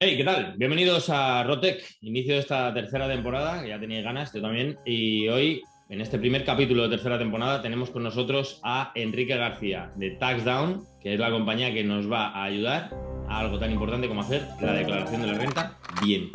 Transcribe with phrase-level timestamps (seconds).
[0.00, 0.54] Hey, ¿qué tal?
[0.56, 4.78] Bienvenidos a Rotec, inicio de esta tercera temporada, que ya tenéis ganas, yo también.
[4.86, 9.90] Y hoy, en este primer capítulo de tercera temporada, tenemos con nosotros a Enrique García
[9.96, 12.90] de Taxdown, que es la compañía que nos va a ayudar
[13.28, 16.30] a algo tan importante como hacer la declaración de la renta bien.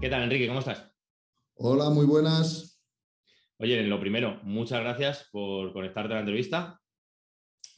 [0.00, 0.48] ¿Qué tal, Enrique?
[0.48, 0.90] ¿Cómo estás?
[1.56, 2.75] Hola, muy buenas.
[3.58, 6.78] Oye, lo primero, muchas gracias por conectarte a la entrevista.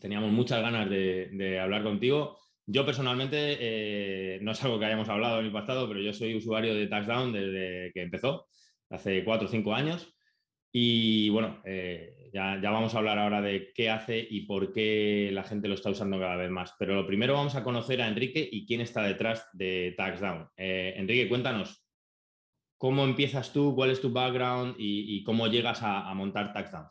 [0.00, 2.36] Teníamos muchas ganas de, hablar contigo.
[2.66, 6.34] Yo personalmente, eh, no es algo que hayamos hablado en el pasado, pero yo soy
[6.34, 8.48] usuario de TaxDown desde que empezó,
[8.90, 10.12] hace cuatro o cinco años.
[10.72, 15.44] Y bueno, eh, ya, vamos a hablar ahora de qué hace y por qué la
[15.44, 16.74] gente lo está usando cada vez más.
[16.76, 20.48] Pero lo primero vamos a conocer a Enrique y quién está detrás de TaxDown.
[20.56, 21.87] Eh, Enrique, cuéntanos,
[22.78, 23.74] ¿Cómo empiezas tú?
[23.74, 24.76] ¿Cuál es tu background?
[24.78, 26.86] ¿Y, cómo llegas a, montar TaxDown?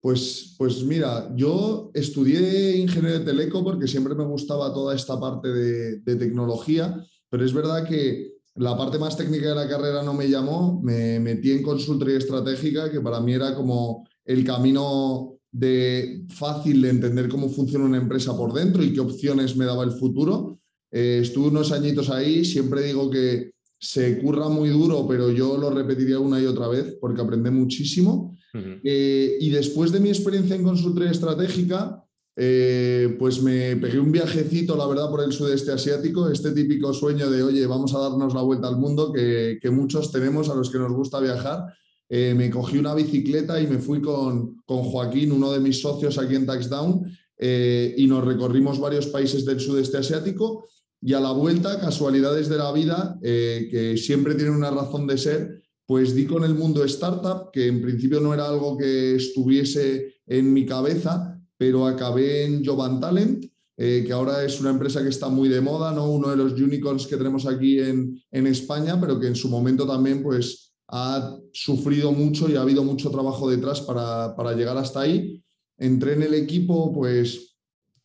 [0.00, 5.48] Pues, pues mira, yo estudié ingeniería de teleco porque siempre me gustaba toda esta parte
[5.48, 10.28] de, tecnología, pero es verdad que la parte más técnica de la carrera no me
[10.28, 16.80] llamó, me metí en consultoría estratégica, que para mí era como el camino de fácil
[16.80, 20.58] de entender cómo funciona una empresa por dentro y qué opciones me daba el futuro.
[20.90, 23.51] Eh, estuve unos añitos ahí, siempre digo que
[23.82, 28.38] se curra muy duro, pero yo lo repetiría una y otra vez porque aprendí muchísimo.
[28.54, 32.00] Eh, y después de mi experiencia en consultoría estratégica,
[32.36, 37.28] eh, pues me pegué un viajecito, la verdad, por el sudeste asiático, este típico sueño
[37.28, 40.78] de, oye, vamos a darnos la vuelta al mundo que, muchos tenemos a los que
[40.78, 41.64] nos gusta viajar.
[42.08, 46.18] Eh, me cogí una bicicleta y me fui con, con Joaquín, uno de mis socios
[46.18, 47.02] aquí en Taxdown,
[47.40, 50.68] y nos recorrimos varios países del sudeste asiático
[51.04, 55.18] y a la vuelta, casualidades de la vida, eh, que siempre tienen una razón de
[55.18, 60.14] ser, pues di con el mundo startup, que en principio no era algo que estuviese
[60.26, 63.44] en mi cabeza, pero acabé en Jovan Talent,
[63.76, 66.08] eh, que ahora es una empresa que está muy de moda, ¿no?
[66.08, 69.84] uno de los unicorns que tenemos aquí en, en España, pero que en su momento
[69.84, 75.00] también pues, ha sufrido mucho y ha habido mucho trabajo detrás para, para llegar hasta
[75.00, 75.42] ahí.
[75.78, 77.56] Entré en el equipo pues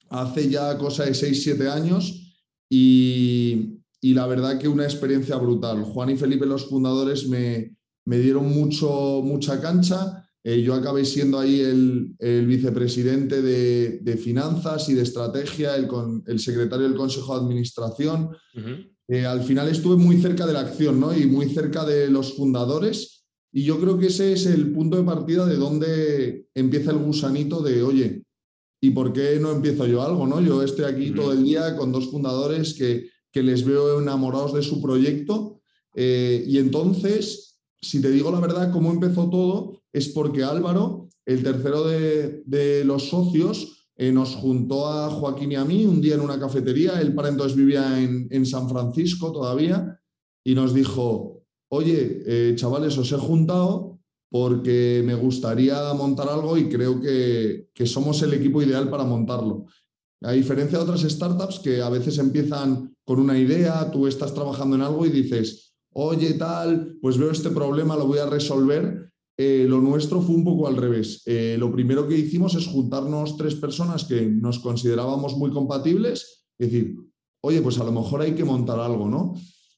[0.10, 2.27] hace ya cosa de 6-7 años
[2.70, 5.84] y, la verdad que una experiencia brutal.
[5.84, 10.24] Juan y Felipe, los fundadores, me, dieron mucho, mucha cancha.
[10.44, 12.16] Eh, yo acabé siendo ahí el,
[12.48, 15.90] vicepresidente de, finanzas y de estrategia, el,
[16.26, 18.30] el, secretario del Consejo de Administración.
[19.10, 21.18] Eh, al final estuve muy cerca de la acción ¿no?
[21.18, 23.26] y muy cerca de los fundadores.
[23.54, 27.62] Y yo creo que ese es el punto de partida de donde empieza el gusanito
[27.62, 28.24] de, oye,
[28.82, 30.28] ¿y por qué no empiezo yo algo?
[30.28, 30.42] ¿no?
[30.42, 34.82] Yo estoy aquí todo el día con dos fundadores que, les veo enamorados de su
[34.82, 35.58] proyecto
[35.94, 41.44] eh, y entonces, si te digo la verdad, cómo empezó todo es porque Álvaro, el
[41.44, 46.22] tercero de, los socios, eh, nos juntó a Joaquín y a mí un día en
[46.22, 50.00] una cafetería, él para entonces vivía en, San Francisco todavía,
[50.44, 53.97] y nos dijo, oye, eh, chavales, os he juntado
[54.30, 59.66] porque me gustaría montar algo y creo que, somos el equipo ideal para montarlo.
[60.22, 64.76] A diferencia de otras startups que a veces empiezan con una idea, tú estás trabajando
[64.76, 69.12] en algo y dices, oye tal, pues veo este problema, lo voy a resolver.
[69.40, 71.22] Eh, lo nuestro fue un poco al revés.
[71.26, 76.72] Eh, lo primero que hicimos es juntarnos tres personas que nos considerábamos muy compatibles, es
[76.72, 76.96] decir,
[77.42, 79.36] oye, pues a lo mejor hay que montar algo, ¿no?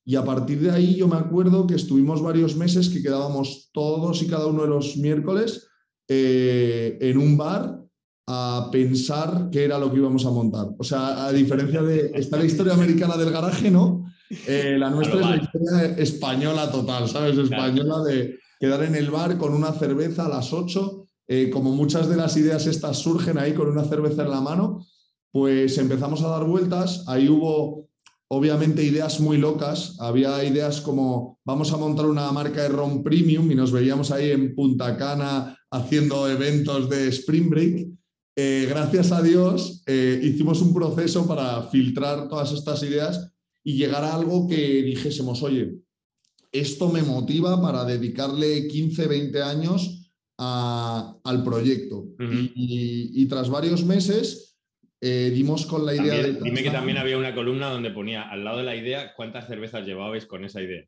[0.10, 4.24] Y a partir de ahí yo me acuerdo que estuvimos varios meses que quedábamos todos
[4.24, 5.68] y cada uno de los miércoles
[6.08, 7.80] eh, en un bar
[8.26, 10.66] a pensar qué era lo que íbamos a montar.
[10.80, 12.12] O sea, a diferencia de...
[12.16, 14.12] Está la historia americana del garaje, ¿no?
[14.48, 17.38] Eh, la nuestra es la historia española total, ¿sabes?
[17.38, 21.06] Española de quedar en el bar con una cerveza a las 8.
[21.28, 24.84] Eh, como muchas de las ideas estas surgen ahí con una cerveza en la mano,
[25.32, 27.04] pues empezamos a dar vueltas.
[27.08, 27.89] Ahí hubo
[28.30, 29.96] obviamente ideas muy locas.
[30.00, 34.32] Había ideas como vamos a montar una marca de ron premium y nos veíamos ahí
[34.32, 37.88] en Punta Cana haciendo eventos de Spring Break.
[38.36, 43.34] Eh, gracias a Dios eh, hicimos un proceso para filtrar todas estas ideas
[43.64, 45.76] y llegar a algo que dijésemos, oye,
[46.52, 49.96] esto me motiva para dedicarle 15, 20 años
[50.38, 52.06] al proyecto.
[52.56, 54.49] y, tras varios meses
[55.02, 56.34] eh, dimos con la idea de...
[56.34, 59.86] Dime que también había una columna donde ponía al lado de la idea cuántas cervezas
[59.86, 60.84] llevabais con esa idea.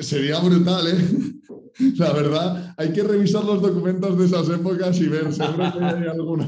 [0.00, 0.96] Sería brutal, ¿eh?
[1.96, 6.06] La verdad, hay que revisar los documentos de esas épocas y ver, seguro que hay
[6.10, 6.46] alguna.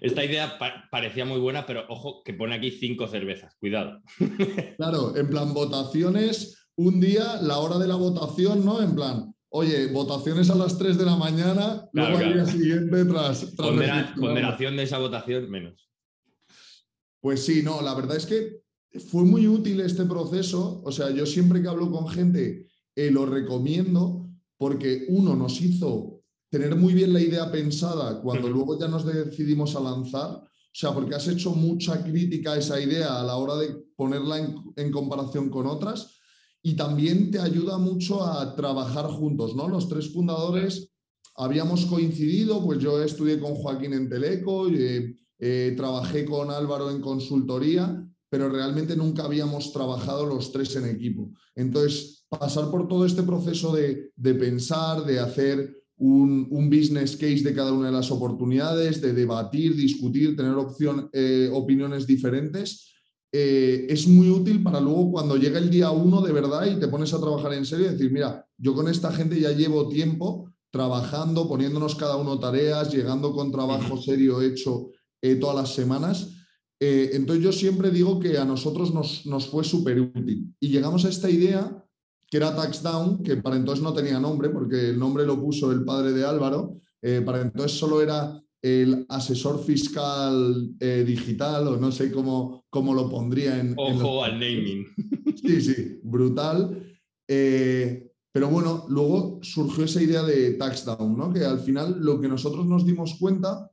[0.00, 0.58] Esta idea
[0.90, 4.00] parecía muy buena, pero ojo, que pone aquí cinco cervezas, cuidado.
[4.76, 8.82] Claro, en plan, votaciones, un día, la hora de la votación, ¿no?
[8.82, 13.46] En plan, oye, votaciones a las 3 de la mañana, luego al día siguiente tras...
[13.56, 15.88] ponderación de esa votación, menos.
[17.20, 18.62] Pues sí, no, la verdad es que
[19.00, 20.82] fue muy útil este proceso.
[20.84, 26.22] O sea, yo siempre que hablo con gente eh, lo recomiendo porque uno nos hizo
[26.50, 30.30] tener muy bien la idea pensada cuando luego ya nos decidimos a lanzar.
[30.30, 34.38] O sea, porque has hecho mucha crítica a esa idea a la hora de ponerla
[34.38, 36.16] en, en comparación con otras
[36.62, 39.68] y también te ayuda mucho a trabajar juntos, ¿no?
[39.68, 40.90] Los tres fundadores
[41.36, 47.00] habíamos coincidido, pues yo estudié con Joaquín en Teleco, eh, eh, trabajé con Álvaro en
[47.00, 51.30] consultoría, pero realmente nunca habíamos trabajado los tres en equipo.
[51.54, 57.72] Entonces, pasar por todo este proceso de, pensar, de hacer un, business case de cada
[57.72, 62.92] una de las oportunidades, de debatir, discutir, tener opción, eh, opiniones diferentes,
[63.32, 66.88] eh, es muy útil para luego cuando llega el día uno de verdad y te
[66.88, 70.50] pones a trabajar en serio y decir, mira, yo con esta gente ya llevo tiempo
[70.70, 74.90] trabajando, poniéndonos cada uno tareas, llegando con trabajo serio hecho
[75.22, 76.32] eh, todas las semanas.
[76.80, 80.54] Eh, entonces yo siempre digo que a nosotros nos, nos fue súper útil.
[80.60, 81.82] Y llegamos a esta idea
[82.28, 85.84] que era Taxdown, que para entonces no tenía nombre, porque el nombre lo puso el
[85.84, 86.80] padre de Álvaro,
[87.24, 93.08] para entonces solo era el asesor fiscal eh, digital, o no sé cómo, cómo lo
[93.08, 93.74] pondría en...
[93.76, 94.86] Ojo al naming.
[95.36, 96.82] Sí, sí, brutal.
[97.28, 101.32] Eh, pero bueno, luego surgió esa idea de TaxDown, ¿no?
[101.32, 103.70] Que al final lo que nosotros nos dimos cuenta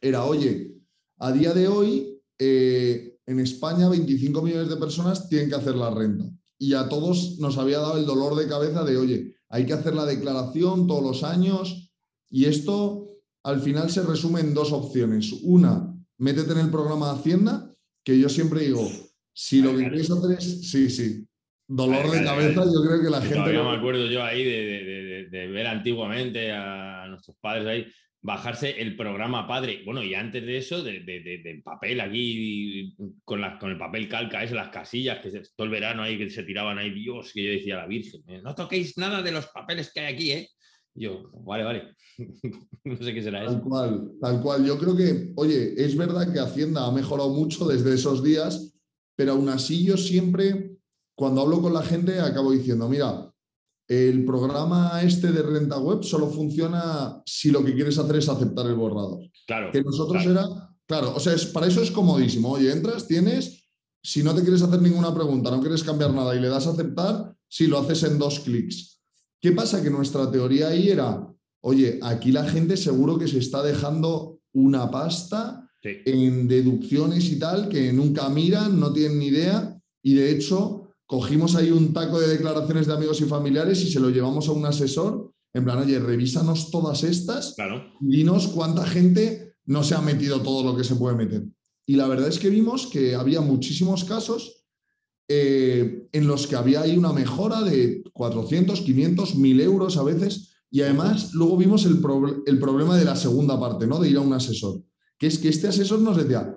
[0.00, 0.74] era, oye,
[1.18, 5.90] a día de hoy eh, en España 25 millones de personas tienen que hacer la
[5.90, 6.24] renta.
[6.58, 9.94] Y a todos nos había dado el dolor de cabeza de, oye, hay que hacer
[9.94, 11.92] la declaración todos los años
[12.30, 13.08] y esto
[13.44, 15.32] al final se resume en dos opciones.
[15.42, 17.74] Una, métete en el programa de Hacienda,
[18.04, 18.88] que yo siempre digo,
[19.32, 21.26] si lo que quieres hacer es, sí, sí,
[21.66, 23.36] dolor de cabeza, yo creo que la gente...
[23.36, 27.86] Todavía me acuerdo yo ahí de, ver antiguamente a nuestros padres ahí
[28.20, 29.82] bajarse el programa padre.
[29.84, 34.68] Bueno, y antes de eso, de, papel aquí, con, con el papel calca, es las
[34.70, 37.82] casillas, que todo el verano ahí que se tiraban ahí, Dios, que yo decía a
[37.82, 40.48] la Virgen, eh, no toquéis nada de los papeles que hay aquí, ¿eh?
[40.94, 41.96] Yo, vale, vale.
[42.84, 43.62] no sé qué será tal eso.
[43.62, 44.66] Cual, tal cual.
[44.66, 48.74] Yo creo que, oye, es verdad que Hacienda ha mejorado mucho desde esos días,
[49.14, 50.76] pero aún así yo siempre,
[51.14, 53.32] cuando hablo con la gente, acabo diciendo, mira,
[53.88, 58.66] el programa este de renta web solo funciona si lo que quieres hacer es aceptar
[58.66, 59.20] el borrador.
[59.46, 59.72] Claro.
[59.72, 60.46] Que nosotros era,
[60.86, 62.52] claro, o sea, es, para eso es comodísimo.
[62.52, 63.64] Oye, entras, tienes,
[64.02, 66.70] si no te quieres hacer ninguna pregunta, no quieres cambiar nada y le das a
[66.70, 69.00] aceptar, si lo haces en dos clics.
[69.40, 69.82] ¿Qué pasa?
[69.82, 71.26] Que nuestra teoría ahí era,
[71.62, 77.70] oye, aquí la gente seguro que se está dejando una pasta en deducciones y tal,
[77.70, 82.28] que nunca miran, no tienen ni idea, y de hecho cogimos ahí un taco de
[82.28, 85.98] declaraciones de amigos y familiares y se lo llevamos a un asesor, en plan, oye,
[85.98, 87.56] revísanos todas estas
[88.02, 91.44] y dinos cuánta gente no se ha metido todo lo que se puede meter.
[91.86, 94.66] Y la verdad es que vimos que había muchísimos casos
[95.28, 100.50] eh, en los que había ahí una mejora de 400, 500, 1000 euros a veces.
[100.70, 102.02] Y además luego vimos el,
[102.46, 103.98] el, problema de la segunda parte, ¿no?
[103.98, 104.82] De ir a un asesor.
[105.18, 106.54] Que es que este asesor nos decía,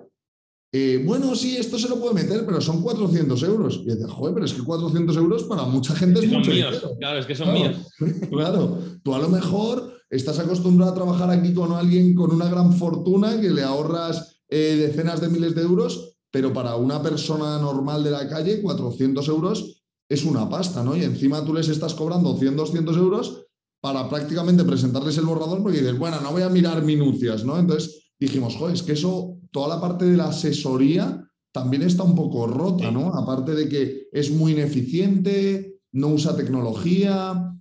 [0.72, 3.80] eh, bueno, sí, esto se lo puede meter, pero son 400 euros.
[3.84, 6.50] Y decía, joder, pero es que 400 euros para mucha gente es, mucho
[6.98, 7.76] Claro, es que son míos.
[8.30, 12.72] Claro, tú a lo mejor estás acostumbrado a trabajar aquí con alguien con una gran
[12.72, 18.02] fortuna que le ahorras eh, decenas de miles de euros pero para una persona normal
[18.02, 20.96] de la calle, 400 euros es una pasta, ¿no?
[20.96, 23.44] Y encima tú les estás cobrando 100, 200 euros
[23.80, 27.58] para prácticamente presentarles el borrador porque dices, bueno, no voy a mirar minucias, ¿no?
[27.58, 32.16] Entonces dijimos, joder, es que eso, toda la parte de la asesoría también está un
[32.16, 33.14] poco rota, ¿no?
[33.14, 37.54] Aparte de que es muy ineficiente, no usa tecnología,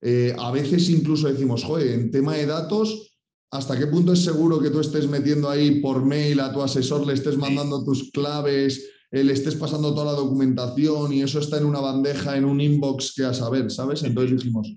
[0.00, 3.14] eh, a veces incluso decimos, joder, en tema de datos
[3.54, 7.06] ¿Hasta qué punto es seguro que tú estés metiendo ahí por mail a tu asesor,
[7.06, 11.58] le estés mandando tus claves, eh, le estés pasando toda la documentación y eso está
[11.58, 14.02] en una bandeja, en un inbox que a saber, ¿sabes?
[14.02, 14.74] Entonces dijimos,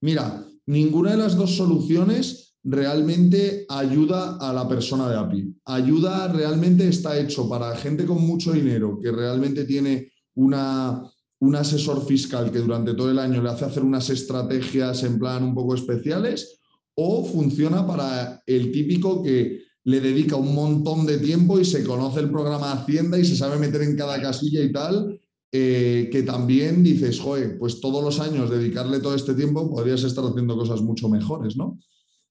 [0.00, 5.54] mira, ninguna de las dos soluciones realmente ayuda a la persona de API.
[5.66, 11.00] Ayuda realmente está hecho para gente con mucho dinero que realmente tiene una,
[11.38, 15.44] un asesor fiscal que durante todo el año le hace hacer unas estrategias en plan
[15.44, 16.58] un poco especiales
[16.96, 22.18] o funciona para el típico que le dedica un montón de tiempo y se conoce
[22.18, 25.20] el programa Hacienda y se sabe meter en cada casilla y tal,
[25.52, 30.24] eh, que también dices, joder, pues todos los años dedicarle todo este tiempo podrías estar
[30.24, 31.78] haciendo cosas mucho mejores, ¿no?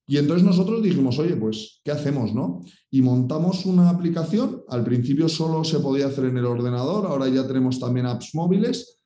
[0.07, 2.61] Y entonces nosotros dijimos, oye, pues, ¿qué hacemos, no?
[2.91, 7.47] Y montamos una aplicación, al principio solo se podía hacer en el ordenador, ahora ya
[7.47, 8.99] tenemos también apps móviles,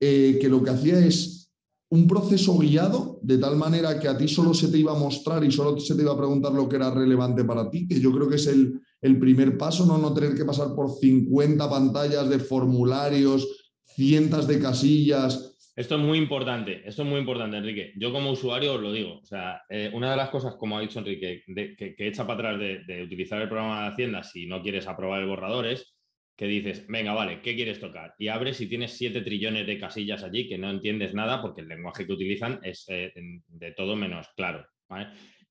[0.00, 1.52] eh, que lo que hacía es
[1.92, 5.44] un proceso guiado de tal manera que a ti solo se te iba a mostrar
[5.44, 8.12] y solo se te iba a preguntar lo que era relevante para ti, que yo
[8.12, 9.98] creo que es el, el primer paso, ¿no?
[9.98, 13.46] no tener que pasar por 50 pantallas de formularios,
[13.84, 15.49] cientos de casillas.
[15.80, 17.94] Esto es muy importante, esto es muy importante, Enrique.
[17.96, 19.20] Yo como usuario os lo digo.
[19.20, 22.84] O sea, eh, una de las cosas, como ha dicho Enrique, que, echa para atrás
[22.86, 25.96] de, utilizar el programa de Hacienda si no quieres aprobar el borrador es
[26.36, 28.14] que dices, venga, vale, ¿qué quieres tocar?
[28.18, 31.68] Y abres y tienes 7 trillones de casillas allí que no entiendes nada porque el
[31.68, 33.14] lenguaje que utilizan es eh,
[33.46, 34.66] de todo menos claro.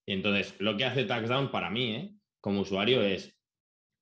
[0.06, 2.12] Y entonces, lo que hace TaxDown para mí, ¿eh?
[2.40, 3.36] como usuario, es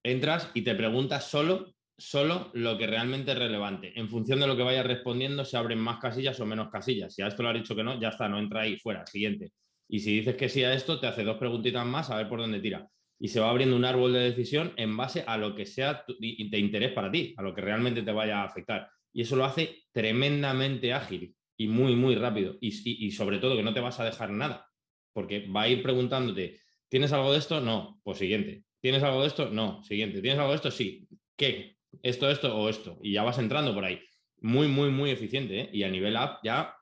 [0.04, 3.94] entras y te preguntas solo, solo lo que realmente es relevante.
[4.00, 7.14] En función de lo que vayas respondiendo, se abren más casillas o menos casillas.
[7.14, 9.52] Si a esto lo has dicho que no, ya está, no entra ahí, fuera, siguiente.
[9.90, 12.40] Y si dices que sí a esto, te hace dos preguntitas más a ver por
[12.40, 12.88] dónde tira
[13.20, 16.60] y se va abriendo un árbol de decisión en base a lo que sea de
[16.60, 18.90] interés para ti, a lo que realmente te vaya a afectar.
[19.12, 22.58] Y eso lo hace tremendamente ágil y muy, muy rápido.
[22.62, 24.70] Y, sobre todo que no te vas a dejar nada,
[25.14, 27.60] porque va a ir preguntándote, ¿tienes algo de esto?
[27.60, 28.64] No, pues siguiente.
[28.80, 29.50] ¿Tienes algo de esto?
[29.50, 30.22] No, siguiente.
[30.22, 30.70] ¿Tienes algo de esto?
[30.70, 31.08] Sí.
[31.36, 31.77] ¿Qué?
[32.02, 32.98] ¿Esto, esto o esto?
[33.02, 34.00] Y ya vas entrando por ahí.
[34.40, 35.62] Muy, muy, muy eficiente.
[35.62, 35.70] ¿eh?
[35.74, 36.76] Y a nivel app ya,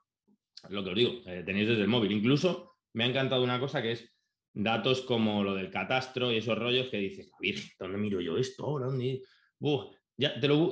[0.70, 2.12] lo que os digo, eh, tenéis desde el móvil.
[2.12, 4.16] Incluso me ha encantado una cosa que es
[4.54, 8.66] datos como lo del catastro y esos rollos que dices, Virgen, ¿dónde miro yo esto
[8.66, 8.88] ahora?
[8.88, 9.22] ¿Dónde?
[10.18, 10.72] ya, te lo,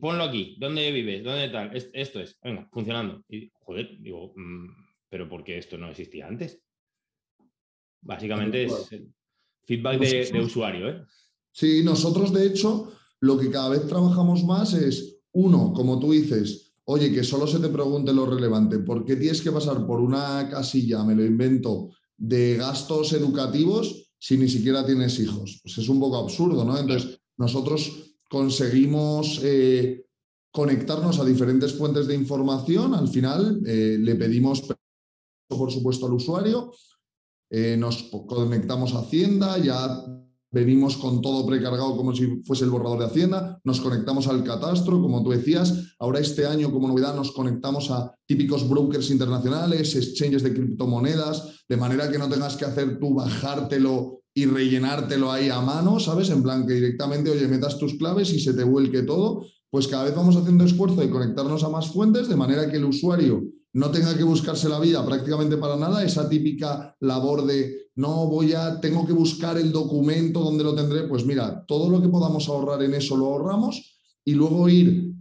[0.00, 1.24] ponlo aquí, ¿dónde vives?
[1.24, 1.74] ¿Dónde tal?
[1.74, 3.24] Esto es, venga, funcionando.
[3.28, 4.68] Y, joder, digo, mm,
[5.08, 6.62] pero ¿por qué esto no existía antes?
[8.02, 8.90] Básicamente es
[9.64, 11.04] feedback de, usuario, ¿eh?
[11.50, 12.92] Sí, nosotros de hecho
[13.24, 17.58] lo que cada vez trabajamos más es, uno, como tú dices, oye, que solo se
[17.58, 21.90] te pregunte lo relevante, ¿por qué tienes que pasar por una casilla, me lo invento,
[22.18, 25.60] de gastos educativos si ni siquiera tienes hijos.
[25.62, 26.78] Pues es un poco absurdo, ¿no?
[26.78, 30.06] Entonces, nosotros conseguimos eh,
[30.50, 32.94] conectarnos a diferentes fuentes de información.
[32.94, 34.62] Al final, eh, le pedimos,
[35.48, 36.72] por supuesto, al usuario.
[37.50, 40.04] Eh, nos conectamos a Hacienda, ya
[40.54, 45.02] venimos con todo precargado como si fuese el borrador de Hacienda, nos conectamos al catastro,
[45.02, 50.44] como tú decías, ahora este año como novedad nos conectamos a típicos brokers internacionales, exchanges
[50.44, 55.60] de criptomonedas, de manera que no tengas que hacer tú bajártelo y rellenártelo ahí a
[55.60, 56.30] mano, ¿sabes?
[56.30, 60.04] En plan que directamente, oye, metas tus claves y se te vuelque todo, pues cada
[60.04, 63.42] vez vamos haciendo esfuerzo de conectarnos a más fuentes, de manera que el usuario
[63.74, 68.52] no tenga que buscarse la vida prácticamente para nada, esa típica labor de no voy
[68.52, 72.48] a, tengo que buscar el documento donde lo tendré, pues mira, todo lo que podamos
[72.48, 75.12] ahorrar en eso lo ahorramos y luego ir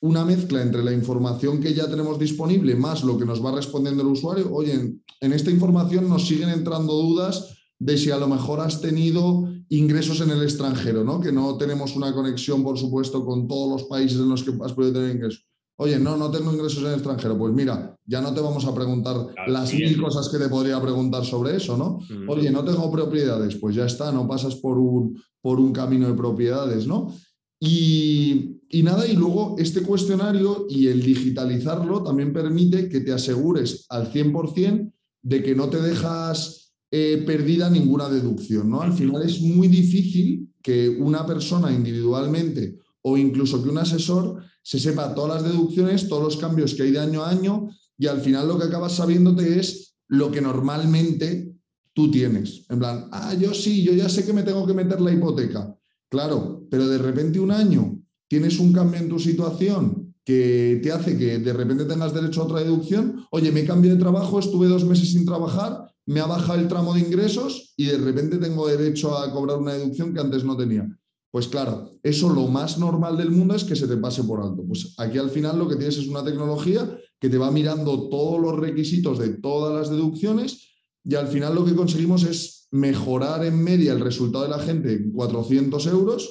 [0.00, 4.02] una mezcla entre la información que ya tenemos disponible más lo que nos va respondiendo
[4.02, 4.50] el usuario.
[4.52, 9.48] Oye, en esta información nos siguen entrando dudas de si a lo mejor has tenido
[9.68, 11.20] ingresos en el extranjero, ¿no?
[11.20, 14.72] Que no tenemos una conexión, por supuesto, con todos los países en los que has
[14.72, 15.49] podido tener ingresos.
[15.82, 17.38] Oye, no, no tengo ingresos en el extranjero.
[17.38, 21.24] Pues mira, ya no te vamos a preguntar las mil cosas que te podría preguntar
[21.24, 22.00] sobre eso, ¿no?
[22.28, 23.56] Oye, no tengo propiedades.
[23.56, 27.16] Pues ya está, no pasas por un, por un camino de propiedades, ¿no?
[27.58, 33.86] Y, y, nada, y luego este cuestionario y el digitalizarlo también permite que te asegures
[33.88, 38.82] al 100% de que no te dejas eh, perdida ninguna deducción, ¿no?
[38.82, 44.78] Al final es muy difícil que una persona individualmente o incluso que un asesor se
[44.78, 48.20] sepa todas las deducciones, todos los cambios que hay de año a año y al
[48.20, 51.54] final lo que acabas sabiéndote es lo que normalmente
[51.92, 52.64] tú tienes.
[52.68, 55.76] En plan, ah, yo sí, yo ya sé que me tengo que meter la hipoteca.
[56.08, 61.16] Claro, pero de repente un año tienes un cambio en tu situación que te hace
[61.16, 63.26] que de repente tengas derecho a otra deducción.
[63.30, 66.94] Oye, me cambié de trabajo, estuve dos meses sin trabajar, me ha bajado el tramo
[66.94, 70.88] de ingresos y de repente tengo derecho a cobrar una deducción que antes no tenía.
[71.30, 74.64] Pues claro, eso lo más normal del mundo es que se te pase por alto.
[74.66, 78.40] Pues aquí al final lo que tienes es una tecnología que te va mirando todos
[78.40, 80.70] los requisitos de todas las deducciones
[81.04, 84.92] y al final lo que conseguimos es mejorar en media el resultado de la gente
[84.92, 86.28] en 400 euros,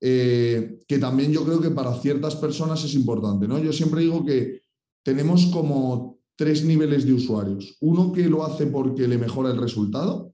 [0.00, 3.46] eh, que también yo creo que para ciertas personas es importante.
[3.46, 3.58] ¿no?
[3.58, 4.62] Yo siempre digo que
[5.04, 7.76] tenemos como tres niveles de usuarios.
[7.80, 10.32] Uno que lo hace porque le mejora el resultado,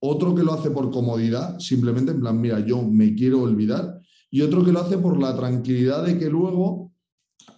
[0.00, 4.00] otro que lo hace por comodidad, simplemente en plan, mira, yo me quiero olvidar,
[4.30, 6.92] y otro que lo hace por la tranquilidad de que luego,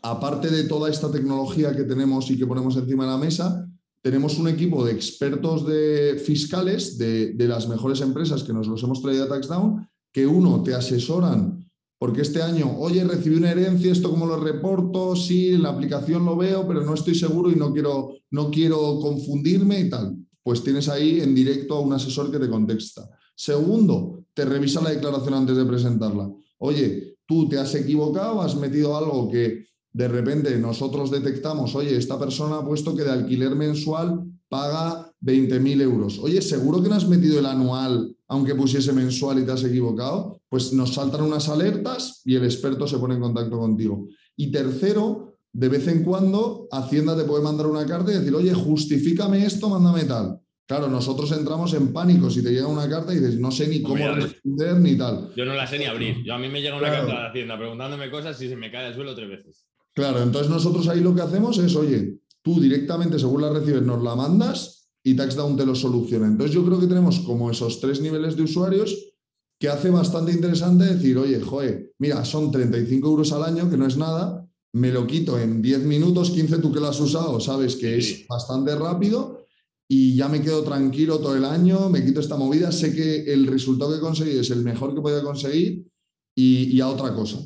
[0.02, 3.68] aparte de toda esta tecnología que tenemos y que ponemos encima de la mesa,
[4.02, 9.02] tenemos un equipo de expertos de fiscales de, las mejores empresas que nos los hemos
[9.02, 11.64] traído a TaxDown, que uno te asesoran
[12.00, 16.24] porque este año, oye, recibí una herencia, esto como lo reporto, sí, en la aplicación
[16.24, 20.62] lo veo, pero no estoy seguro y no quiero, no quiero confundirme y tal pues
[20.62, 23.08] tienes ahí en directo a un asesor que te contesta.
[23.34, 26.30] Segundo, te revisa la declaración antes de presentarla.
[26.58, 32.18] Oye, tú te has equivocado, has metido algo que de repente nosotros detectamos, oye, esta
[32.18, 36.18] persona ha puesto que de alquiler mensual paga 20.000 euros.
[36.18, 40.40] Oye, ¿seguro que no has metido el anual aunque pusiese mensual y te has equivocado?
[40.48, 44.06] Pues nos saltan unas alertas y el experto se pone en contacto contigo.
[44.36, 48.52] Y tercero, de vez en cuando Hacienda te puede mandar una carta y decir, oye,
[48.52, 50.40] justifícame esto, mándame tal.
[50.66, 53.80] Claro, nosotros entramos en pánico si te llega una carta y dices, no sé ni
[53.80, 55.32] cómo responder ni tal.
[55.34, 56.22] Yo no la sé ni abrir.
[56.24, 58.86] Yo a mí me llega una carta de Hacienda preguntándome cosas y se me cae
[58.86, 59.64] al suelo tres veces.
[59.94, 64.02] Claro, entonces nosotros ahí lo que hacemos es, oye, tú directamente según la recibes nos
[64.02, 66.26] la mandas y TaxDown te lo soluciona.
[66.26, 69.14] Entonces yo creo que tenemos como esos tres niveles de usuarios
[69.58, 73.86] que hace bastante interesante decir, oye, joe, mira, son 35 euros al año, que no
[73.86, 74.47] es nada,
[74.78, 78.26] me lo quito en 10 minutos, 15 tú que lo has usado, sabes que es
[78.26, 79.46] bastante rápido
[79.88, 83.46] y ya me quedo tranquilo todo el año, me quito esta movida, sé que el
[83.46, 85.86] resultado que he conseguido es el mejor que podía conseguir
[86.34, 87.38] y, y a otra cosa.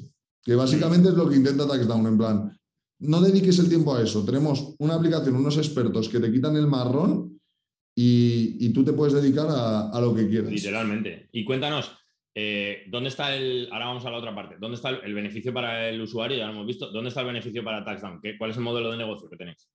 [0.45, 2.59] Que básicamente es lo que intenta TaxDown, en plan,
[2.99, 4.25] no dediques el tiempo a eso.
[4.25, 7.41] Tenemos una aplicación, unos expertos que te quitan el marrón
[7.95, 10.51] y, tú te puedes dedicar a, lo que quieras.
[10.51, 11.29] Literalmente.
[11.33, 11.93] Y cuéntanos,
[12.35, 13.69] eh, ¿dónde está el.
[13.71, 14.57] Ahora vamos a la otra parte.
[14.59, 16.39] ¿Dónde está el, beneficio para el usuario?
[16.39, 16.91] Ya lo hemos visto.
[16.91, 18.21] ¿Dónde está el beneficio para TaxDown?
[18.39, 19.69] ¿Cuál es el modelo de negocio que tenéis?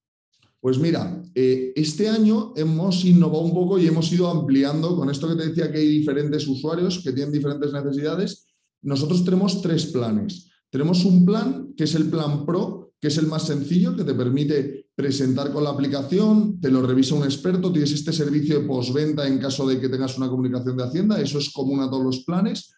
[0.60, 5.28] Pues mira, eh, este año hemos innovado un poco y hemos ido ampliando con esto
[5.28, 8.48] que te decía que hay diferentes usuarios que tienen diferentes necesidades.
[8.82, 10.50] Nosotros tenemos tres planes.
[10.70, 14.16] Tenemos un plan que es el plan Pro, que es el más sencillo, que te
[14.16, 19.28] permite presentar con la aplicación, te lo revisa un experto, tienes este servicio de postventa
[19.28, 22.24] en caso de que tengas una comunicación de Hacienda, eso es común a todos los
[22.24, 22.74] planes.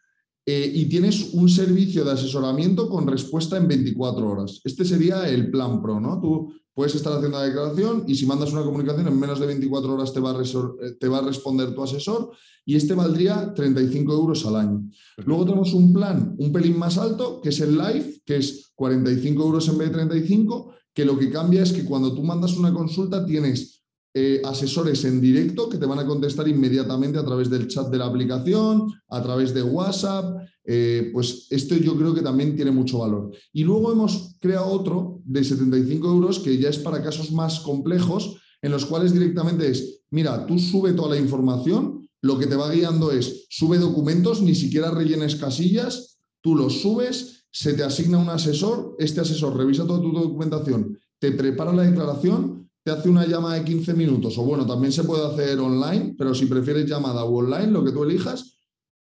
[0.45, 4.59] Eh, y tienes un servicio de asesoramiento con respuesta en 24 horas.
[4.65, 6.19] Este sería el plan Pro, ¿no?
[6.19, 9.93] Tú puedes estar haciendo la declaración y si mandas una comunicación en menos de 24
[9.93, 12.31] horas te va a, eh, te va a responder tu asesor
[12.65, 14.83] y este valdría 35 euros al año.
[15.25, 19.41] Luego tenemos un plan un pelín más alto, que es el Live, que es 45
[19.41, 22.73] euros en vez de 35, que lo que cambia es que cuando tú mandas una
[22.73, 23.79] consulta tienes
[24.15, 27.99] eh, asesores en directo que te van a contestar inmediatamente a través del chat de
[27.99, 30.35] la aplicación, a través de WhatsApp.
[30.65, 33.31] Eh, pues esto yo creo que también tiene mucho valor.
[33.53, 38.41] Y luego hemos creado otro de 75 euros que ya es para casos más complejos,
[38.61, 42.71] en los cuales directamente es, mira, tú sube toda la información, lo que te va
[42.71, 48.29] guiando es, sube documentos, ni siquiera rellenes casillas, tú los subes, se te asigna un
[48.29, 53.55] asesor, este asesor revisa toda tu documentación, te prepara la declaración te hace una llamada
[53.55, 57.37] de 15 minutos, o bueno, también se puede hacer online, pero si prefieres llamada o
[57.37, 58.57] online, lo que tú elijas,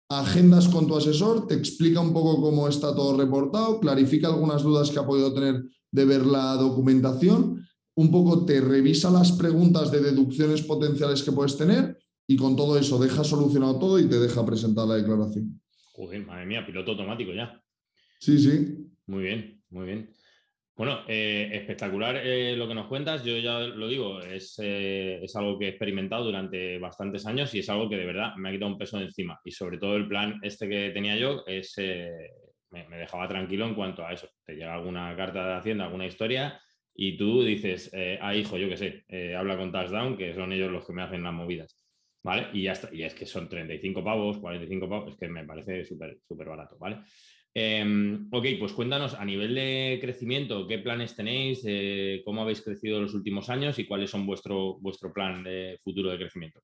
[0.08, 4.90] agendas con tu asesor, te explica un poco cómo está todo reportado, clarifica algunas dudas
[4.90, 10.00] que ha podido tener de ver la documentación, un poco te revisa las preguntas de
[10.00, 14.44] deducciones potenciales que puedes tener y con todo eso deja solucionado todo y te deja
[14.44, 15.60] presentar la declaración.
[15.92, 17.62] Joder, madre mía, piloto automático ya.
[18.18, 18.86] Sí, sí.
[19.06, 20.10] Muy bien, muy bien.
[20.76, 23.24] Bueno, eh, espectacular eh, lo que nos cuentas.
[23.24, 27.60] Yo ya lo digo, es, eh, es, algo que he experimentado durante bastantes años y
[27.60, 29.40] es algo que de verdad me ha quitado un peso de encima.
[29.42, 31.74] Y sobre todo el plan este que tenía yo es,
[32.70, 34.28] me, dejaba tranquilo en cuanto a eso.
[34.44, 36.60] Te llega alguna carta de Hacienda, alguna historia
[36.94, 40.86] y tú dices, ah, hijo, yo qué sé, habla con Touchdown, que son ellos los
[40.86, 41.82] que me hacen las movidas.
[42.22, 42.48] ¿Vale?
[42.52, 42.92] Y ya está.
[42.92, 46.76] Y es que son 35 pavos, 45 pavos, es que me parece súper, súper barato,
[46.78, 46.98] ¿vale?
[47.58, 53.00] Em, ok, pues cuéntanos a nivel de crecimiento, qué planes tenéis, eh, cómo habéis crecido
[53.00, 56.60] los últimos años y cuáles son vuestro, vuestro plan de futuro de crecimiento.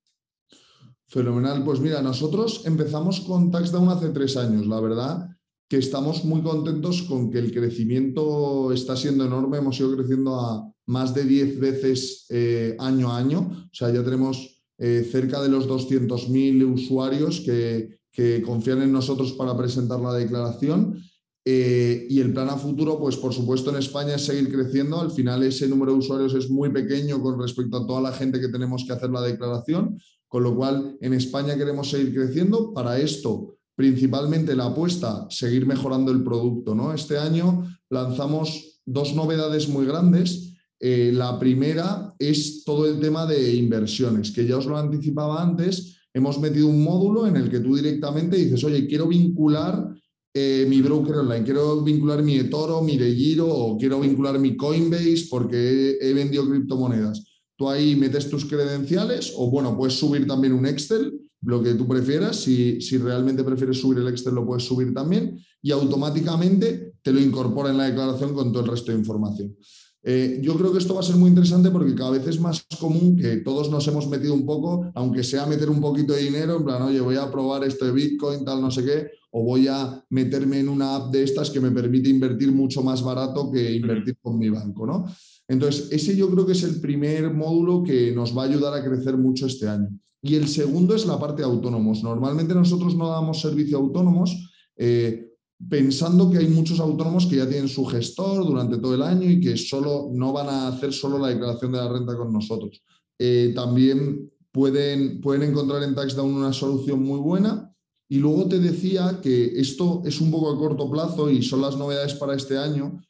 [1.07, 1.65] Fenomenal.
[1.65, 4.67] Pues mira, nosotros empezamos con TaxDown hace tres años.
[4.67, 5.31] La verdad
[5.67, 9.57] que estamos muy contentos con que el crecimiento está siendo enorme.
[9.57, 13.39] Hemos ido creciendo a más de 10 veces eh, año a año.
[13.41, 19.33] O sea, ya tenemos eh, cerca de los 200.000 usuarios que, que confían en nosotros
[19.33, 21.03] para presentar la declaración.
[21.45, 25.01] Eh, y el plan a futuro, pues por supuesto en España es seguir creciendo.
[25.01, 28.41] Al final ese número de usuarios es muy pequeño con respecto a toda la gente
[28.41, 29.99] que tenemos que hacer la declaración,
[30.29, 32.73] con lo cual en España queremos seguir creciendo.
[32.73, 36.75] Para esto, principalmente la apuesta, seguir mejorando el producto.
[36.75, 36.93] ¿no?
[36.93, 40.55] Este año lanzamos dos novedades muy grandes.
[40.79, 46.02] Eh, la primera es todo el tema de inversiones, que ya os lo anticipaba antes
[46.15, 49.95] hemos metido un módulo en el que tú directamente dices, oye, quiero vincular
[50.35, 55.27] eh, mi broker online, quiero vincular mi eToro, mi DeGiro o quiero vincular mi Coinbase
[55.29, 57.25] porque he, vendido criptomonedas.
[57.57, 61.87] Tú ahí metes tus credenciales o bueno, puedes subir también un Excel, lo que tú
[61.87, 62.37] prefieras.
[62.37, 67.21] Si, si realmente prefieres subir el Excel, lo puedes subir también y automáticamente te lo
[67.21, 69.55] incorpora en la declaración con todo el resto de información.
[70.05, 72.67] Eh, yo creo que esto va a ser muy interesante porque cada vez es más
[72.81, 76.57] común que todos nos hemos metido un poco, aunque sea meter un poquito de dinero,
[76.57, 79.69] en plan, oye, voy a probar esto de Bitcoin, tal, no sé qué, o voy
[79.69, 83.73] a meterme en una app de estas que me permite invertir mucho más barato que
[83.73, 85.07] invertir con mi banco, ¿no?
[85.47, 88.85] Entonces, ese yo creo que es el primer módulo que nos va a ayudar a
[88.85, 89.89] crecer mucho este año.
[90.23, 92.03] Y el segundo es la parte de autónomos.
[92.03, 94.51] Normalmente nosotros no damos servicio a autónomos.
[94.77, 95.32] Eh,
[95.69, 99.41] pensando que hay muchos autónomos que ya tienen su gestor durante todo el año y
[99.41, 102.83] que solo no van a hacer solo la declaración de la renta con nosotros.
[103.19, 107.69] Eh, también pueden, pueden encontrar en TaxDown una solución muy buena.
[108.09, 111.79] Y luego te decía que esto es un poco a corto plazo y son las
[111.79, 113.01] novedades para este año,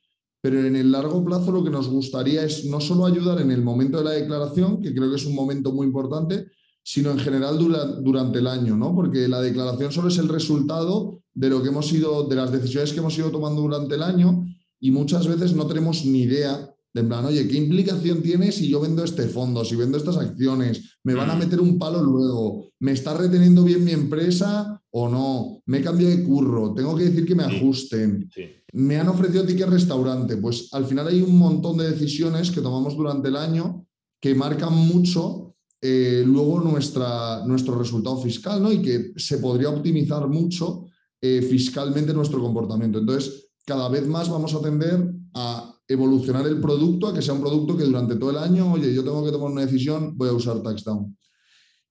[0.41, 3.63] pero en el largo plazo lo que nos gustaría es no solo ayudar en el
[3.63, 6.47] momento de la declaración, que creo que es un momento muy importante,
[6.83, 8.95] sino en general durante el año, ¿no?
[8.95, 12.93] Porque la declaración solo es el resultado de lo que hemos ido, de las decisiones
[12.93, 14.45] que hemos ido tomando durante el año
[14.81, 18.69] y muchas veces no tenemos ni idea de en plan, oye, ¿qué implicación tiene si
[18.69, 20.99] yo vendo este fondo, si vendo estas acciones?
[21.05, 21.39] ¿Me van a mm.
[21.39, 22.67] meter un palo luego?
[22.81, 25.63] ¿Me está reteniendo bien mi empresa o no?
[25.65, 26.75] ¿Me he cambiado de curro?
[26.75, 28.29] ¿Tengo que decir que me ajusten?
[28.75, 30.37] ¿Me han ofrecido ticket restaurante?
[30.37, 33.87] Pues al final hay un montón de decisiones que tomamos durante el año
[34.21, 35.52] que marcan mucho
[35.85, 38.71] eh, luego nuestra, nuestro resultado fiscal, ¿no?
[38.71, 40.87] Y que se podría optimizar mucho
[41.21, 43.01] eh, fiscalmente nuestro comportamiento.
[43.01, 47.41] Entonces, cada vez más vamos a tender a evolucionar el producto, a que sea un
[47.41, 50.35] producto que durante todo el año, oye, yo tengo que tomar una decisión, voy a
[50.35, 51.17] usar TaxDown.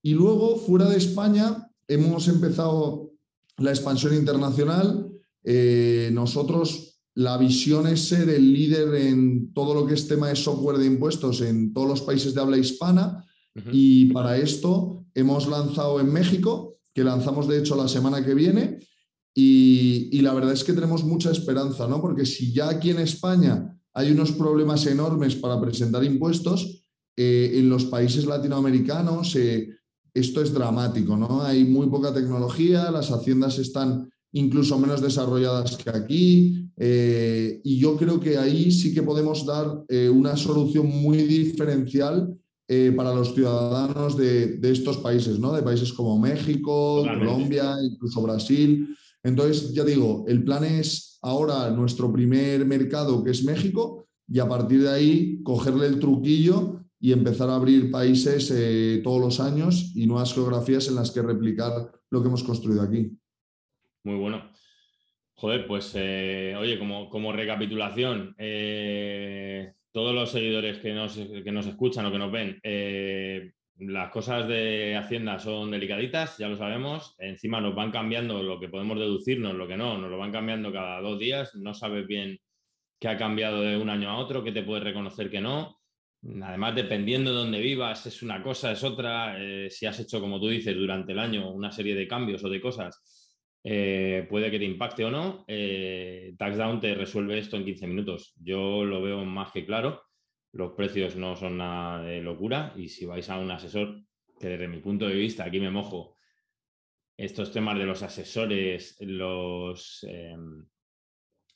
[0.02, 3.12] Y luego, fuera de España, hemos empezado
[3.58, 5.12] la expansión internacional.
[5.44, 10.36] Eh, nosotros, la visión es ser el líder en todo lo que es tema de
[10.38, 13.26] software de impuestos en todos los países de habla hispana.
[13.72, 18.80] Y para esto hemos lanzado en México, que lanzamos de hecho la semana que viene,
[19.34, 22.02] y, la verdad es que tenemos mucha esperanza, ¿no?
[22.02, 26.86] Porque si ya aquí en España hay unos problemas enormes para presentar impuestos,
[27.18, 29.70] eh, en los países latinoamericanos eh,
[30.14, 31.44] esto es dramático, ¿no?
[31.44, 37.98] Hay muy poca tecnología, las haciendas están incluso menos desarrolladas que aquí, eh, y yo
[37.98, 39.84] creo que ahí sí que podemos dar
[40.14, 42.38] una solución muy diferencial
[42.74, 45.52] eh, para los ciudadanos de, estos países, ¿no?
[45.52, 48.96] De países como México, Colombia, incluso Brasil.
[49.22, 54.48] Entonces, ya digo, el plan es ahora nuestro primer mercado, que es México, y a
[54.48, 59.92] partir de ahí cogerle el truquillo y empezar a abrir países eh, todos los años
[59.94, 63.12] y nuevas geografías en las que replicar lo que hemos construido aquí.
[64.06, 64.50] Muy bueno.
[65.34, 68.34] Joder, pues eh, oye, como, como recapitulación,
[69.92, 74.48] todos los seguidores que nos, que nos escuchan o que nos ven, eh, las cosas
[74.48, 77.16] de Hacienda son delicaditas, ya lo sabemos.
[77.18, 80.72] Encima nos van cambiando lo que podemos deducirnos, lo que no, nos lo van cambiando
[80.72, 81.56] cada dos días.
[81.56, 82.38] No sabes bien
[83.00, 85.80] qué ha cambiado de un año a otro, qué te puedes reconocer que no.
[86.44, 89.36] Además, dependiendo de dónde vivas, es una cosa, es otra.
[89.40, 92.50] Eh, si has hecho, como tú dices, durante el año una serie de cambios o
[92.50, 93.02] de cosas,
[93.64, 95.46] eh, puede que te impacte o no.
[95.48, 98.34] Eh, TaxDown te resuelve esto en 15 minutos.
[98.42, 100.02] Yo lo veo más que claro.
[100.54, 104.02] Los precios no son nada de locura y si vais a un asesor,
[104.40, 106.18] que desde mi punto de vista, aquí me mojo,
[107.16, 110.66] estos temas de los asesores, los, em,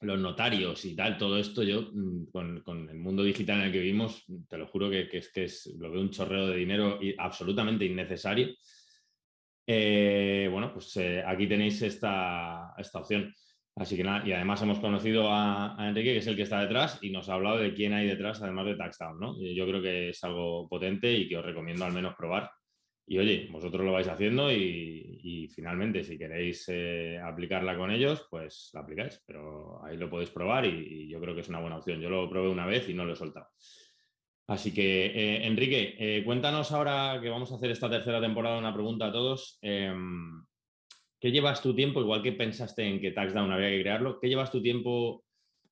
[0.01, 3.79] los notarios y tal, todo esto yo mm, con, el mundo digital en el que
[3.79, 7.85] vivimos, te lo juro que, es que es, lo veo un chorreo de dinero absolutamente
[7.85, 8.53] innecesario
[9.67, 13.33] eh, bueno, pues eh, aquí tenéis esta, esta, opción.
[13.75, 16.99] Así que nada, y además hemos conocido a, Enrique, que es el que está detrás,
[17.01, 19.35] y nos ha hablado de quién hay detrás, además de TaxDown, ¿no?
[19.41, 22.51] Yo creo que es algo potente y que os recomiendo al menos probar.
[23.07, 28.71] Y oye, vosotros lo vais haciendo y, finalmente, si queréis eh, aplicarla con ellos, pues
[28.73, 31.77] la aplicáis, pero ahí lo podéis probar y, y, yo creo que es una buena
[31.77, 31.99] opción.
[31.99, 33.47] Yo lo probé una vez y no lo he soltado.
[34.47, 38.73] Así que, eh, Enrique, eh, cuéntanos ahora que vamos a hacer esta tercera temporada una
[38.73, 39.57] pregunta a todos.
[39.61, 40.43] Em,
[41.19, 44.51] ¿Qué llevas tu tiempo, igual que pensaste en que TaxDown habría que crearlo, qué llevas
[44.51, 45.23] tu tiempo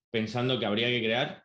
[0.09, 1.43] pensando que habría que crear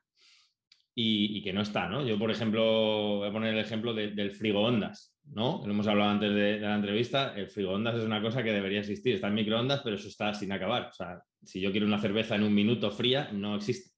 [0.95, 1.89] y, que no está?
[1.89, 2.07] ¿no?
[2.07, 5.61] Yo, por ejemplo, voy a poner el ejemplo del frigo ondas, ¿no?
[5.67, 7.35] Lo hemos hablado antes de, la entrevista.
[7.37, 9.17] El frigo ondas es una cosa que debería existir.
[9.17, 10.89] Está en microondas, pero eso está sin acabar.
[10.89, 13.91] O sea, si yo quiero una cerveza en un minuto fría, no existe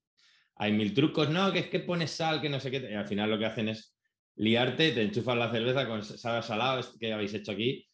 [0.61, 3.09] hay mil trucos, no, que es que pones sal, que no sé qué, y al
[3.09, 3.97] final lo que hacen es
[4.37, 7.89] liarte, te enchufas la cerveza con sal salado, que habéis hecho aquí,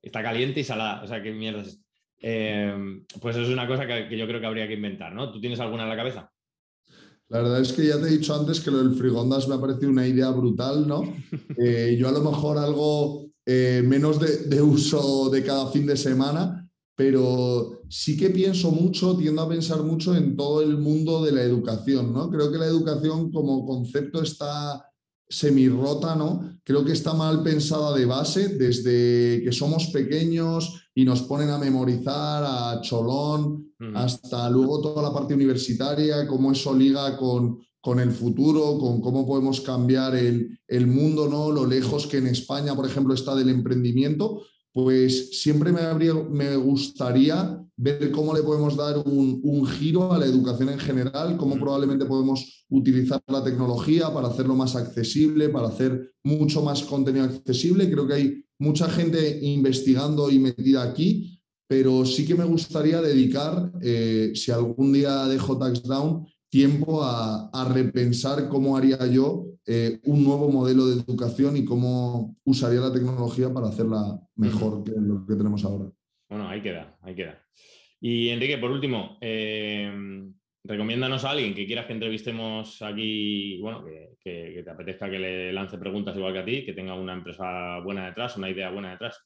[0.00, 1.82] está caliente y salada, o sea, qué mierda es
[2.18, 5.32] em, pues es una cosa que, yo creo que habría que inventar, ¿no?
[5.32, 6.30] ¿Tú tienes alguna en la cabeza?
[7.28, 9.60] La verdad es que ya te he dicho antes que lo del frigondas me ha
[9.60, 11.02] parecido una idea brutal, ¿no?
[11.58, 15.96] Eh, yo a lo mejor algo eh, menos de, de, uso de cada fin de
[15.96, 16.65] semana,
[16.96, 21.42] pero sí que pienso mucho, tiendo a pensar mucho en todo el mundo de la
[21.42, 22.30] educación, ¿no?
[22.30, 24.82] Creo que la educación como concepto está
[25.28, 26.58] semirrota, ¿no?
[26.64, 31.58] Creo que está mal pensada de base, desde que somos pequeños y nos ponen a
[31.58, 38.10] memorizar a cholón, hasta luego toda la parte universitaria, cómo eso liga con, con el
[38.10, 41.50] futuro, con cómo podemos cambiar el, el, mundo, ¿no?
[41.50, 44.42] Lo lejos que en España, por ejemplo, está del emprendimiento,
[44.76, 50.18] pues siempre me, habría, me gustaría ver cómo le podemos dar un, un, giro a
[50.18, 55.68] la educación en general, cómo probablemente podemos utilizar la tecnología para hacerlo más accesible, para
[55.68, 57.90] hacer mucho más contenido accesible.
[57.90, 63.72] Creo que hay mucha gente investigando y metida aquí, pero sí que me gustaría dedicar,
[63.80, 70.24] eh, si algún día dejo Taxdown, tiempo a, a repensar cómo haría yo eh, un
[70.24, 75.34] nuevo modelo de educación y cómo usaría la tecnología para hacerla mejor que lo que
[75.34, 75.90] tenemos ahora.
[76.30, 77.42] Bueno, ahí queda, ahí queda.
[78.00, 79.92] Y Enrique, por último, eh,
[80.64, 85.76] recomiéndanos a alguien que quieras que entrevistemos aquí, bueno, que, te apetezca que le lance
[85.76, 89.18] preguntas igual que a ti, que tenga una empresa buena detrás, una idea buena detrás.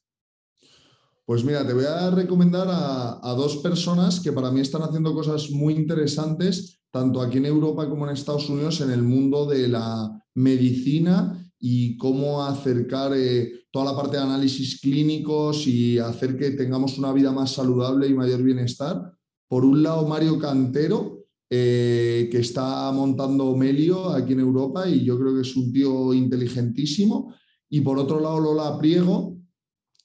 [1.27, 5.49] Pues mira, te voy a recomendar a, dos personas que para mí están haciendo cosas
[5.51, 10.11] muy interesantes, tanto aquí en Europa como en Estados Unidos, en el mundo de la
[10.35, 16.99] medicina y cómo acercar eh, toda la parte de análisis clínicos y hacer que tengamos
[16.99, 19.13] una vida más saludable y mayor bienestar.
[19.47, 25.19] Por un lado, Mario Cantero, eh, que está montando Melio aquí en Europa y yo
[25.19, 27.35] creo que es un tío inteligentísimo.
[27.69, 29.37] Y por otro lado, Lola Priego,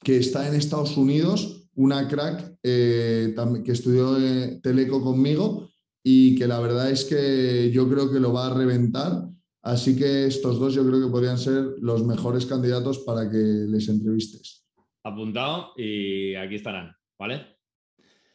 [0.02, 4.16] que está en Estados Unidos, una crack eh, que estudió
[4.60, 5.68] Teleco conmigo
[6.08, 9.26] y que la verdad es que yo creo que lo va a reventar
[9.66, 13.88] Así que estos dos yo creo que podrían ser los mejores candidatos para que les
[13.88, 14.64] entrevistes.
[15.02, 17.56] Apuntado y aquí estarán, ¿vale?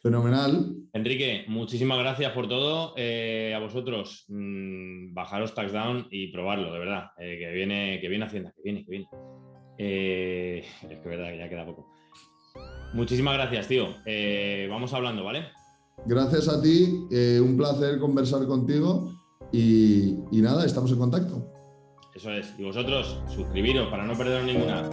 [0.02, 0.76] Fenomenal.
[0.92, 2.92] Enrique, muchísimas gracias por todo.
[2.98, 7.12] Eh, a vosotros, mmm, bajaros Taxdown y probarlo, de verdad.
[7.16, 9.08] Eh, que, viene, que viene Hacienda, que viene, que viene.
[9.78, 11.88] Eh, es que verdad que ya queda poco.
[12.92, 13.88] Muchísimas gracias, tío.
[14.68, 15.46] vamos hablando, ¿vale?
[16.06, 17.06] Gracias a ti.
[17.40, 19.12] un placer conversar contigo.
[19.52, 21.46] Y, nada, estamos en contacto.
[22.14, 22.54] Eso es.
[22.58, 24.90] Y vosotros, suscribiros para no perder ninguna.